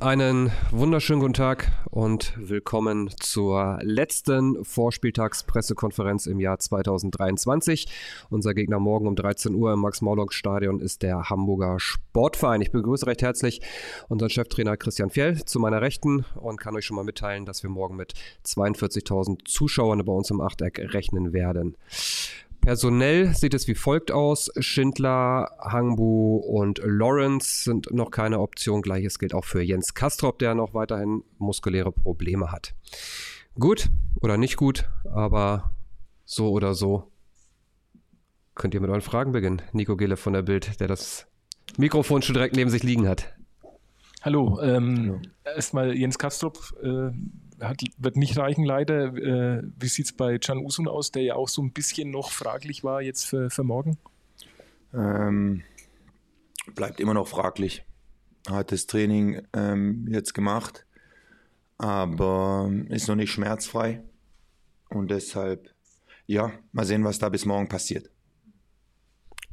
[0.00, 7.86] einen wunderschönen guten Tag und willkommen zur letzten Vorspieltagspressekonferenz im Jahr 2023.
[8.30, 12.60] Unser Gegner morgen um 13 Uhr im Max-Morlock-Stadion ist der Hamburger Sportverein.
[12.60, 13.60] Ich begrüße recht herzlich
[14.08, 17.70] unseren Cheftrainer Christian Fjell zu meiner Rechten und kann euch schon mal mitteilen, dass wir
[17.70, 21.76] morgen mit 42.000 Zuschauern bei uns im Achteck rechnen werden.
[22.68, 24.50] Personell sieht es wie folgt aus.
[24.58, 28.82] Schindler, Hangbu und Lawrence sind noch keine Option.
[28.82, 32.74] Gleiches gilt auch für Jens Kastrop, der noch weiterhin muskuläre Probleme hat.
[33.58, 33.88] Gut
[34.20, 35.70] oder nicht gut, aber
[36.26, 37.10] so oder so
[38.54, 39.62] könnt ihr mit euren Fragen beginnen.
[39.72, 41.26] Nico Gille von der Bild, der das
[41.78, 43.34] Mikrofon schon direkt neben sich liegen hat.
[44.20, 46.58] Hallo, ähm, erstmal Jens Kastrop.
[46.82, 47.12] Äh
[47.60, 49.14] hat, wird nicht reichen leider.
[49.14, 52.30] Äh, wie sieht es bei Can Usun aus, der ja auch so ein bisschen noch
[52.30, 53.98] fraglich war jetzt für, für morgen?
[54.94, 55.62] Ähm,
[56.74, 57.84] bleibt immer noch fraglich.
[58.48, 60.86] Hat das Training ähm, jetzt gemacht,
[61.76, 64.02] aber ist noch nicht schmerzfrei.
[64.88, 65.70] Und deshalb,
[66.26, 68.10] ja, mal sehen, was da bis morgen passiert.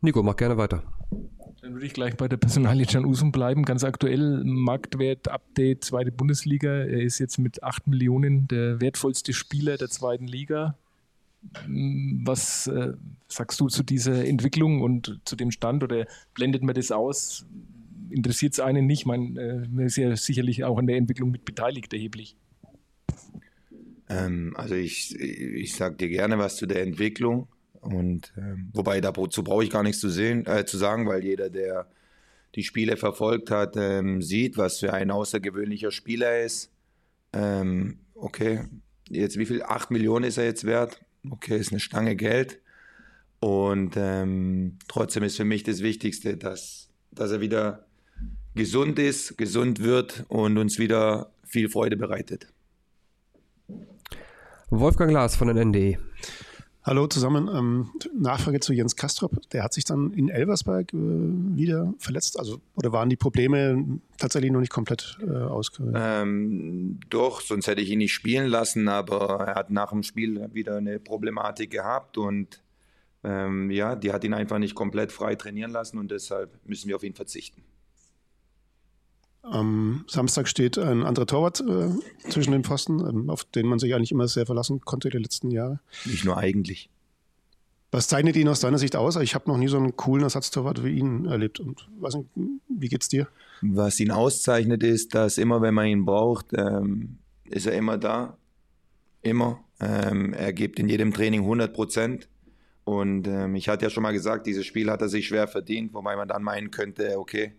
[0.01, 0.83] Nico, mach gerne weiter.
[1.65, 3.65] Dann würde ich gleich bei der Personalie Can Usum bleiben.
[3.65, 6.69] Ganz aktuell Marktwert Update zweite Bundesliga.
[6.69, 10.77] Er ist jetzt mit 8 Millionen der wertvollste Spieler der zweiten Liga.
[11.67, 12.93] Was äh,
[13.27, 16.05] sagst du zu dieser Entwicklung und zu dem Stand oder
[16.35, 17.47] blendet man das aus?
[18.11, 19.07] Interessiert es einen nicht?
[19.07, 22.37] Man äh, ist ja sicherlich auch an der Entwicklung mit beteiligt, erheblich.
[24.07, 27.47] Ähm, also ich, ich sage dir gerne was zu der Entwicklung.
[27.85, 31.49] Und ähm, wobei dazu brauche ich gar nichts zu sehen, äh, zu sagen, weil jeder,
[31.49, 31.87] der
[32.55, 36.71] die Spiele verfolgt hat, ähm, sieht, was für ein außergewöhnlicher Spieler er ist.
[37.33, 38.61] Ähm, okay,
[39.09, 39.61] jetzt wie viel?
[39.61, 41.01] Acht Millionen ist er jetzt wert.
[41.29, 42.59] Okay, ist eine Stange Geld.
[43.39, 47.85] Und ähm, trotzdem ist für mich das Wichtigste, dass, dass er wieder
[48.55, 52.47] gesund ist, gesund wird und uns wieder viel Freude bereitet.
[54.69, 55.99] Wolfgang Lars von den NDE.
[56.85, 57.49] Hallo zusammen.
[57.51, 59.49] Ähm, Nachfrage zu Jens Kastrop.
[59.49, 62.37] Der hat sich dann in Elversberg äh, wieder verletzt.
[62.37, 65.95] Also, oder waren die Probleme tatsächlich noch nicht komplett äh, ausgehört?
[65.97, 68.87] Ähm, doch, sonst hätte ich ihn nicht spielen lassen.
[68.87, 72.61] Aber er hat nach dem Spiel wieder eine Problematik gehabt und
[73.23, 76.97] ähm, ja, die hat ihn einfach nicht komplett frei trainieren lassen und deshalb müssen wir
[76.97, 77.63] auf ihn verzichten.
[79.49, 83.93] Am Samstag steht ein anderer Torwart äh, zwischen den Pfosten, ähm, auf den man sich
[83.93, 85.79] eigentlich immer sehr verlassen konnte die letzten Jahre.
[86.05, 86.89] Nicht nur eigentlich.
[87.91, 89.15] Was zeichnet ihn aus deiner Sicht aus?
[89.17, 91.59] Ich habe noch nie so einen coolen Ersatztorwart wie ihn erlebt.
[91.59, 92.29] Und weiß nicht,
[92.67, 93.27] wie geht's dir?
[93.61, 98.37] Was ihn auszeichnet, ist, dass immer, wenn man ihn braucht, ähm, ist er immer da.
[99.21, 99.63] Immer.
[99.79, 102.27] Ähm, er gibt in jedem Training 100 Prozent.
[102.83, 105.93] Und ähm, ich hatte ja schon mal gesagt, dieses Spiel hat er sich schwer verdient,
[105.93, 107.53] wobei man dann meinen könnte, okay,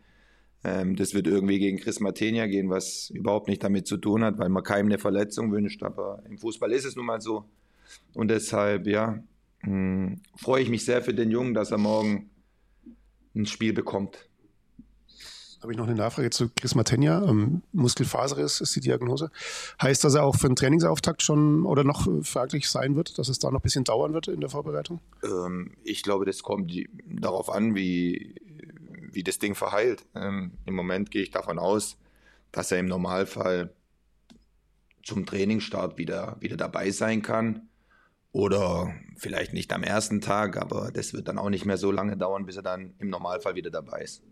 [0.66, 4.38] ähm, das wird irgendwie gegen Chris Martenia gehen, was überhaupt nicht damit zu tun hat,
[4.38, 5.84] weil man keinem eine Verletzung wünscht.
[5.84, 7.44] Aber im Fußball ist es nun mal so.
[8.15, 9.22] Und deshalb, ja,
[9.62, 12.31] mh, hm, freue ich mich sehr für den Jungen, dass er morgen
[13.37, 14.28] ein Spiel bekommt.
[15.62, 17.22] Habe ich noch eine Nachfrage zu Chris Martenia.
[17.22, 19.31] Ähm, Muskelfaserriss ist die Diagnose.
[19.81, 23.38] Heißt, dass er auch für den Trainingsauftakt schon oder noch fraglich sein wird, dass es
[23.38, 25.00] da noch ein bisschen dauern wird in der Vorbereitung?
[25.22, 26.72] Ähm, ich glaube, das kommt
[27.06, 28.34] darauf an, wie,
[29.16, 30.04] wie das Ding verheilt.
[30.15, 31.99] Ähm, Im Moment gehe ich davon aus,
[32.53, 33.75] dass er im Normalfall
[35.03, 37.69] zum Trainingsstart wieder, wieder dabei sein kann.
[38.32, 42.19] Oder vielleicht nicht am ersten Tag, aber das wird dann auch nicht mehr so lange
[42.19, 44.22] dauern, bis er dann im Normalfall wieder dabei ist.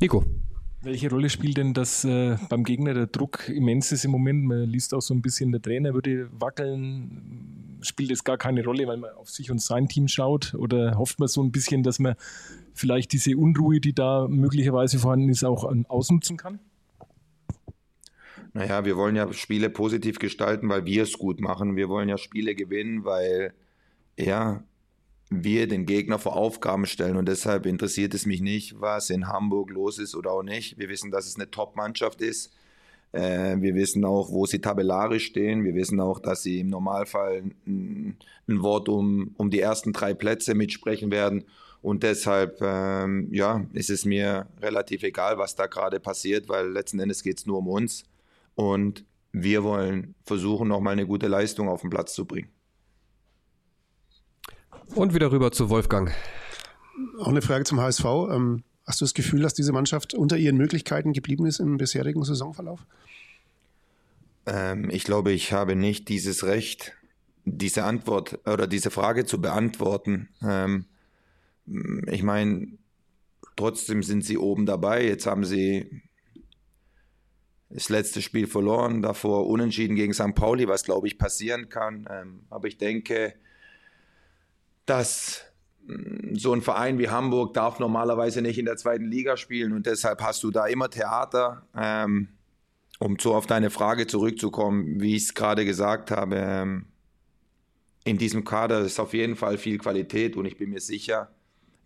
[0.00, 0.24] Nico.
[0.84, 4.44] Welche Rolle spielt denn das äh, beim Gegner der Druck immens ist im Moment?
[4.44, 7.78] Man liest auch so ein bisschen, der Trainer würde wackeln.
[7.82, 10.54] Spielt es gar keine Rolle, weil man auf sich und sein Team schaut?
[10.54, 12.16] Oder hofft man so ein bisschen, dass man
[12.74, 16.58] vielleicht diese Unruhe, die da möglicherweise vorhanden ist, auch ausnutzen kann?
[18.54, 21.76] Naja, wir wollen ja Spiele positiv gestalten, weil wir es gut machen.
[21.76, 23.54] Wir wollen ja Spiele gewinnen, weil
[24.18, 24.62] ja,
[25.30, 27.16] wir den Gegner vor Aufgaben stellen.
[27.16, 30.78] Und deshalb interessiert es mich nicht, was in Hamburg los ist oder auch nicht.
[30.78, 32.52] Wir wissen, dass es eine Top-Mannschaft ist.
[33.12, 35.64] Äh, wir wissen auch, wo sie tabellarisch stehen.
[35.64, 38.16] Wir wissen auch, dass sie im Normalfall ein,
[38.48, 41.44] ein Wort um, um die ersten drei Plätze mitsprechen werden.
[41.82, 47.00] Und deshalb ähm, ja, ist es mir relativ egal, was da gerade passiert, weil letzten
[47.00, 48.04] Endes geht es nur um uns.
[48.54, 52.48] Und wir wollen versuchen, nochmal eine gute Leistung auf den Platz zu bringen.
[54.94, 56.12] Und wieder rüber zu Wolfgang.
[57.18, 58.04] Auch eine Frage zum HSV.
[58.30, 62.22] Ähm, hast du das Gefühl, dass diese Mannschaft unter ihren Möglichkeiten geblieben ist im bisherigen
[62.22, 62.86] Saisonverlauf?
[64.46, 66.92] Ähm, ich glaube, ich habe nicht dieses Recht,
[67.44, 70.28] diese Antwort oder diese Frage zu beantworten.
[70.42, 70.84] Ähm,
[71.66, 72.78] ich meine,
[73.56, 75.04] trotzdem sind sie oben dabei.
[75.04, 76.02] Jetzt haben sie
[77.70, 80.34] das letzte Spiel verloren, davor unentschieden gegen St.
[80.34, 82.06] Pauli, was glaube ich passieren kann.
[82.10, 83.34] Ähm, aber ich denke,
[84.84, 85.42] dass
[85.86, 89.86] mm, so ein Verein wie Hamburg darf normalerweise nicht in der zweiten Liga spielen und
[89.86, 91.66] deshalb hast du da immer Theater.
[91.74, 92.28] Ähm,
[92.98, 96.86] um so auf deine Frage zurückzukommen, wie ich es gerade gesagt habe, ähm,
[98.04, 101.30] in diesem Kader ist auf jeden Fall viel Qualität und ich bin mir sicher,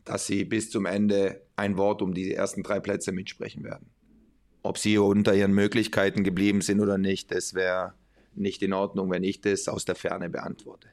[0.07, 3.91] dass sie bis zum Ende ein Wort um die ersten drei Plätze mitsprechen werden.
[4.63, 7.93] Ob sie unter ihren Möglichkeiten geblieben sind oder nicht, das wäre
[8.35, 10.89] nicht in Ordnung, wenn ich das aus der Ferne beantworte.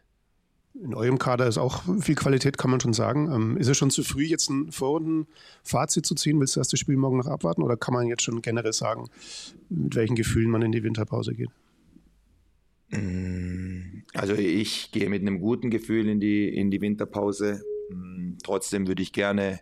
[0.75, 3.31] In eurem Kader ist auch viel Qualität, kann man schon sagen.
[3.31, 6.39] Ähm, ist es schon zu früh, jetzt ein Vorrunden-Fazit zu ziehen?
[6.39, 9.07] Willst du das Spiel morgen noch abwarten oder kann man jetzt schon generell sagen,
[9.69, 11.49] mit welchen Gefühlen man in die Winterpause geht?
[12.89, 17.61] Mm, also ich gehe mit einem guten Gefühl in die, in die Winterpause.
[17.93, 19.59] Mm, trotzdem würde ich gerne,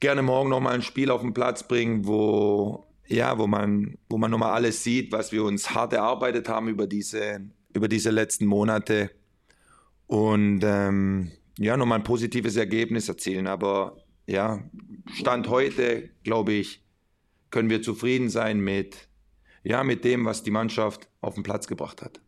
[0.00, 4.30] gerne morgen nochmal ein Spiel auf den Platz bringen, wo, ja, wo man, wo man
[4.30, 7.40] nochmal alles sieht, was wir uns hart erarbeitet haben über diese,
[7.74, 9.10] über diese letzten Monate
[10.06, 13.46] und ähm, ja, nochmal ein positives Ergebnis erzielen.
[13.46, 13.96] Aber
[14.26, 14.62] ja,
[15.12, 16.84] Stand heute, glaube ich,
[17.50, 19.08] können wir zufrieden sein mit,
[19.62, 22.20] ja, mit dem, was die Mannschaft auf den Platz gebracht hat.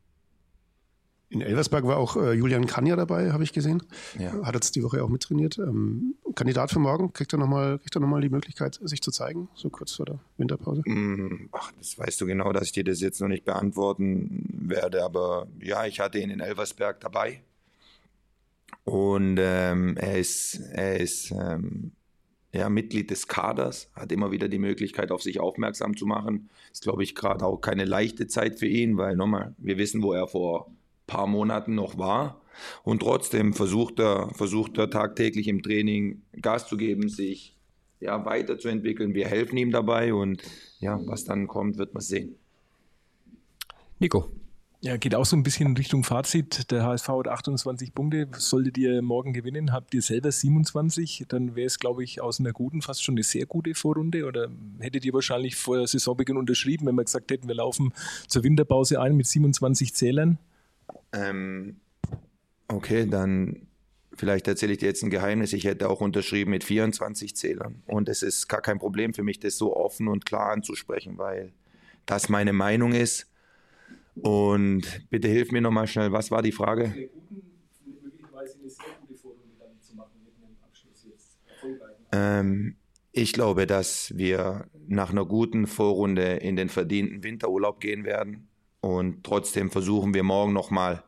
[1.31, 3.83] In Elversberg war auch äh, Julian Kanja dabei, habe ich gesehen.
[4.19, 4.33] Ja.
[4.43, 5.59] Hat jetzt die Woche auch mittrainiert.
[5.59, 9.93] Ähm, Kandidat für morgen, kriegt er nochmal noch die Möglichkeit, sich zu zeigen, so kurz
[9.93, 10.83] vor der Winterpause?
[10.87, 15.05] Mm, ach, das weißt du genau, dass ich dir das jetzt noch nicht beantworten werde.
[15.05, 17.43] Aber ja, ich hatte ihn in Elversberg dabei.
[18.85, 21.93] Und ähm, er ist, er ist ähm,
[22.53, 26.49] ja, Mitglied des Kaders, hat immer wieder die Möglichkeit, auf sich aufmerksam zu machen.
[26.73, 30.15] Ist, glaube ich, gerade auch keine leichte Zeit für ihn, weil nochmal, wir wissen, wo
[30.15, 30.71] er vor
[31.09, 32.41] paar Monaten noch war.
[32.85, 37.57] Und trotzdem versucht er, versucht er tagtäglich im Training Gas zu geben, sich
[38.01, 39.15] ja, weiterzuentwickeln.
[39.15, 40.43] Wir helfen ihm dabei und
[40.79, 42.37] ja, was dann kommt, wird man sehen.
[43.99, 44.31] Nico.
[44.81, 46.71] Ja, geht auch so ein bisschen in Richtung Fazit.
[46.71, 48.29] Der HSV hat 28 Punkte.
[48.37, 52.53] Solltet ihr morgen gewinnen, habt ihr selber 27, dann wäre es, glaube ich, aus einer
[52.53, 54.25] guten, fast schon eine sehr gute Vorrunde.
[54.25, 57.93] Oder hättet ihr wahrscheinlich vor Saisonbeginn unterschrieben, wenn wir gesagt hätten, wir laufen
[58.29, 60.39] zur Winterpause ein mit 27 Zählern?
[61.13, 61.81] Ähm,
[62.69, 63.69] okay, dann
[64.15, 65.53] vielleicht erzähle ich dir jetzt ein Geheimnis.
[65.53, 67.83] Ich hätte auch unterschrieben mit 24 Zählern.
[67.87, 71.53] Und es ist gar kein Problem für mich, das so offen und klar anzusprechen, weil
[72.07, 73.29] das meine Meinung ist
[74.23, 77.11] und bitte hilf mir nochmal schnell, was war die Frage?
[82.11, 82.77] Ähm,
[83.13, 88.49] ich glaube, dass wir nach einer guten Vorrunde in den verdienten Winterurlaub gehen werden.
[88.81, 91.03] Und trotzdem versuchen wir morgen nochmal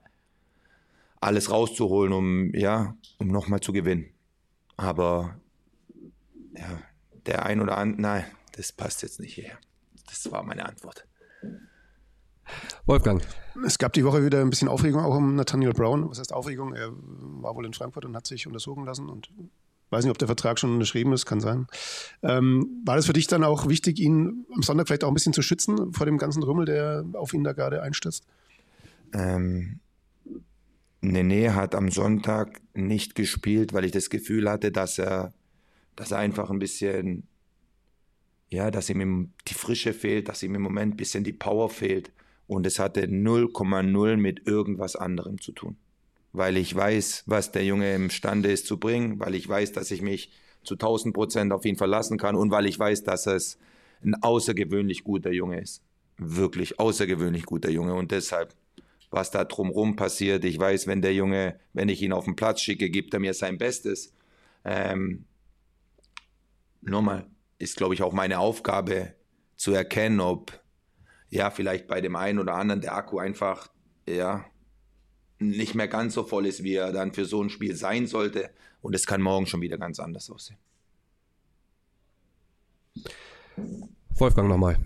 [1.21, 4.11] alles rauszuholen, um, ja, um nochmal zu gewinnen.
[4.77, 5.39] Aber
[6.57, 6.81] ja,
[7.27, 8.25] der ein oder andere, nein,
[8.57, 9.59] das passt jetzt nicht hierher.
[10.07, 11.07] Das war meine Antwort.
[12.87, 13.23] Wolfgang.
[13.65, 16.09] Es gab die Woche wieder ein bisschen Aufregung auch um Nathaniel Brown.
[16.11, 16.75] Was heißt Aufregung?
[16.75, 19.31] Er war wohl in Frankfurt und hat sich untersuchen lassen und
[19.91, 21.67] weiß nicht, ob der Vertrag schon unterschrieben ist, kann sein.
[22.23, 25.33] Ähm, war das für dich dann auch wichtig, ihn am Sonntag vielleicht auch ein bisschen
[25.33, 28.25] zu schützen vor dem ganzen Rümmel, der auf ihn da gerade einstürzt?
[29.13, 29.81] Ähm,
[31.01, 35.33] Nene hat am Sonntag nicht gespielt, weil ich das Gefühl hatte, dass er,
[35.97, 37.27] dass er einfach ein bisschen,
[38.49, 42.13] ja, dass ihm die Frische fehlt, dass ihm im Moment ein bisschen die Power fehlt.
[42.47, 45.77] Und es hatte 0,0 mit irgendwas anderem zu tun.
[46.33, 50.03] Weil ich weiß, was der Junge imstande ist zu bringen, weil ich weiß, dass ich
[50.03, 50.31] mich
[50.63, 53.59] zu 1000 Prozent auf ihn verlassen kann und weil ich weiß, dass es
[54.03, 55.83] ein außergewöhnlich guter Junge ist.
[56.19, 57.95] Wirklich außergewöhnlich guter Junge.
[57.95, 58.55] Und deshalb,
[59.11, 62.61] was da drumherum passiert, ich weiß, wenn der Junge, wenn ich ihn auf den Platz
[62.61, 64.13] schicke, gibt er mir sein Bestes.
[64.65, 65.25] Ähm,
[66.83, 67.27] nochmal,
[67.59, 69.15] ist, glaube ich, auch meine Aufgabe
[69.57, 70.61] zu erkennen, ob
[71.31, 73.69] ja, vielleicht bei dem einen oder anderen der Akku einfach,
[74.07, 74.45] ja,
[75.41, 78.51] nicht mehr ganz so voll ist, wie er dann für so ein Spiel sein sollte.
[78.83, 80.59] Und es kann morgen schon wieder ganz anders aussehen.
[84.17, 84.79] Wolfgang nochmal.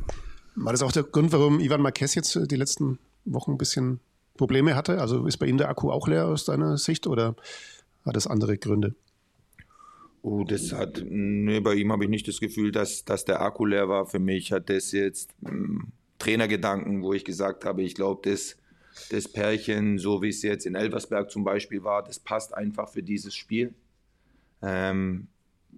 [0.55, 4.01] War das auch der Grund, warum Ivan Marquez jetzt die letzten Wochen ein bisschen
[4.37, 5.01] Probleme hatte?
[5.01, 7.35] Also ist bei ihm der Akku auch leer aus deiner Sicht oder
[8.05, 8.95] hat das andere Gründe?
[10.23, 13.67] Oh, das hat, nee, bei ihm habe ich nicht das Gefühl, dass, dass der Akku
[13.67, 14.07] leer war.
[14.07, 18.57] Für mich hat das jetzt, hm, Trainergedanken, wo ich gesagt habe, ich glaube, das,
[19.11, 23.03] das Pärchen, so wie es jetzt in Elversberg zum Beispiel war, das passt einfach für
[23.03, 23.75] dieses Spiel.
[24.63, 25.29] Ähm,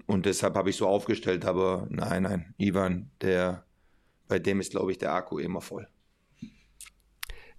[0.07, 3.65] und deshalb habe ich so aufgestellt, aber nein, nein, Ivan, der,
[4.29, 5.89] bei dem ist, glaube ich, der Akku immer voll.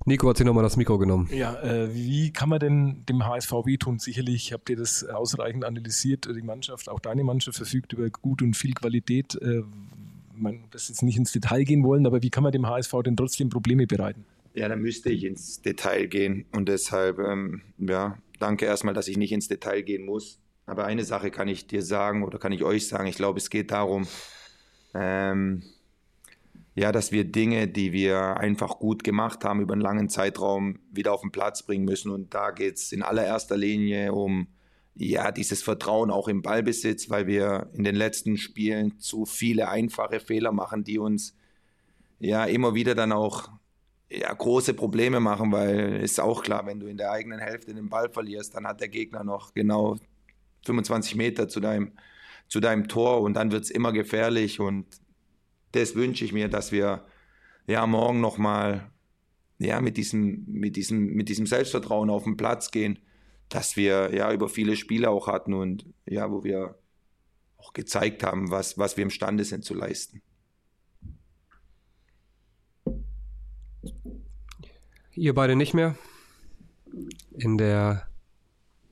[0.05, 1.27] Nico hat sich nochmal das Mikro genommen.
[1.33, 3.99] Ja, äh, wie kann man denn dem HSV wehtun?
[3.99, 6.29] Sicherlich habt ihr das ausreichend analysiert.
[6.33, 9.35] Die Mannschaft, auch deine Mannschaft, verfügt über gut und viel Qualität.
[9.41, 9.63] Äh,
[10.33, 13.17] man das jetzt nicht ins Detail gehen wollen, aber wie kann man dem HSV denn
[13.17, 14.23] trotzdem Probleme bereiten?
[14.57, 19.15] Ja, da müsste ich ins Detail gehen und deshalb, ähm, ja, danke erstmal, dass ich
[19.15, 20.39] nicht ins Detail gehen muss.
[20.65, 23.05] Aber eine Sache kann ich dir sagen oder kann ich euch sagen.
[23.05, 24.07] Ich glaube, es geht darum,
[24.95, 25.61] ähm,
[26.73, 31.13] ja, dass wir Dinge, die wir einfach gut gemacht haben, über einen langen Zeitraum wieder
[31.13, 32.09] auf den Platz bringen müssen.
[32.09, 34.47] Und da geht es in allererster Linie um
[34.95, 40.19] ja, dieses Vertrauen auch im Ballbesitz, weil wir in den letzten Spielen zu viele einfache
[40.19, 41.37] Fehler machen, die uns
[42.17, 43.51] ja immer wieder dann auch
[44.09, 47.89] ja, große Probleme machen, weil ist auch klar, wenn du in der eigenen Hälfte den
[47.89, 49.97] Ball verlierst, dann hat der Gegner noch genau
[50.65, 51.91] 25 Meter zu deinem,
[52.47, 54.85] zu deinem Tor und dann wird es immer gefährlich und
[55.73, 57.05] das wünsche ich mir, dass wir
[57.67, 58.89] ja morgen nochmal
[59.59, 62.99] ja, mit, diesem, mit, diesem, mit diesem Selbstvertrauen auf den Platz gehen,
[63.49, 66.77] dass wir ja über viele Spiele auch hatten und ja, wo wir
[67.57, 70.21] auch gezeigt haben, was, was wir imstande sind zu leisten.
[75.17, 75.95] Ihr beide nicht mehr.
[77.31, 78.07] In der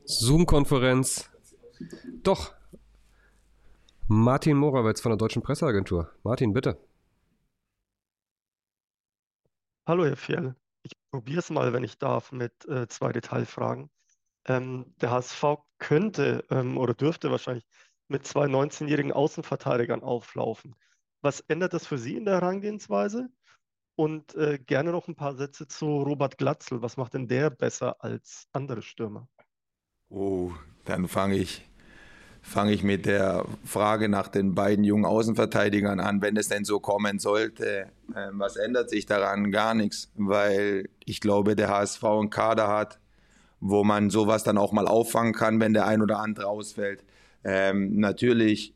[0.05, 1.29] Zoom-Konferenz.
[2.24, 2.51] Doch.
[4.08, 6.12] Martin Morawetz von der Deutschen Presseagentur.
[6.24, 6.79] Martin, bitte.
[9.86, 10.55] Hallo, Herr Fjell.
[10.82, 13.91] Ich probiere es mal, wenn ich darf, mit äh, zwei Detailfragen.
[14.46, 15.44] Ähm, der HSV
[15.77, 17.67] könnte ähm, oder dürfte wahrscheinlich
[18.08, 20.75] mit zwei 19-jährigen Außenverteidigern auflaufen.
[21.22, 23.29] Was ändert das für Sie in der Herangehensweise?
[23.95, 26.81] Und äh, gerne noch ein paar Sätze zu Robert Glatzel.
[26.81, 29.29] Was macht denn der besser als andere Stürmer?
[30.09, 30.51] Oh,
[30.83, 31.65] dann fange ich,
[32.41, 36.21] fang ich mit der Frage nach den beiden jungen Außenverteidigern an.
[36.21, 39.51] Wenn es denn so kommen sollte, äh, was ändert sich daran?
[39.51, 42.99] Gar nichts, weil ich glaube, der HSV einen Kader hat,
[43.61, 47.03] wo man sowas dann auch mal auffangen kann, wenn der ein oder andere ausfällt.
[47.43, 48.75] Ähm, natürlich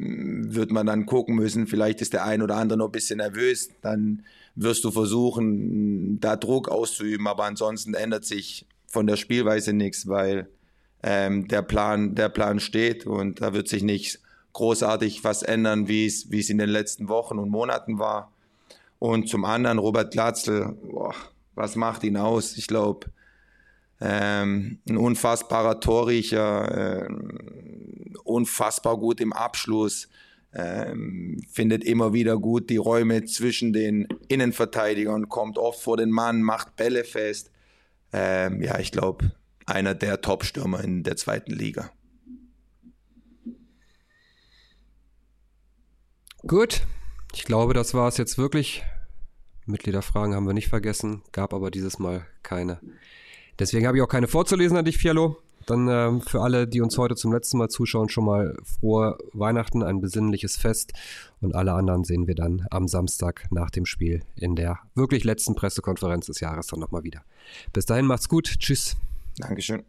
[0.00, 3.68] wird man dann gucken müssen, vielleicht ist der ein oder andere noch ein bisschen nervös,
[3.82, 4.22] dann
[4.54, 10.48] wirst du versuchen, da Druck auszuüben, aber ansonsten ändert sich von der Spielweise nichts, weil
[11.02, 14.20] ähm, der, Plan, der Plan steht und da wird sich nicht
[14.52, 18.32] großartig was ändern, wie es, wie es in den letzten Wochen und Monaten war.
[18.98, 21.14] Und zum anderen Robert Glatzel, boah,
[21.54, 22.56] was macht ihn aus?
[22.56, 23.06] Ich glaube,
[24.00, 27.08] ähm, ein unfassbarer Torriecher, äh,
[28.24, 30.08] unfassbar gut im Abschluss,
[30.52, 36.42] ähm, findet immer wieder gut die Räume zwischen den Innenverteidigern, kommt oft vor den Mann,
[36.42, 37.50] macht Bälle fest.
[38.12, 39.32] Ähm, ja, ich glaube,
[39.66, 41.90] einer der Top-Stürmer in der zweiten Liga.
[46.46, 46.82] Gut,
[47.34, 48.82] ich glaube, das war es jetzt wirklich.
[49.66, 52.80] Mitgliederfragen haben wir nicht vergessen, gab aber dieses Mal keine.
[53.60, 55.36] Deswegen habe ich auch keine vorzulesen an dich, Fialo.
[55.66, 59.82] Dann äh, für alle, die uns heute zum letzten Mal zuschauen, schon mal frohe Weihnachten,
[59.82, 60.92] ein besinnliches Fest.
[61.40, 65.54] Und alle anderen sehen wir dann am Samstag nach dem Spiel in der wirklich letzten
[65.54, 67.22] Pressekonferenz des Jahres dann nochmal wieder.
[67.72, 68.46] Bis dahin macht's gut.
[68.58, 68.96] Tschüss.
[69.38, 69.84] Dankeschön.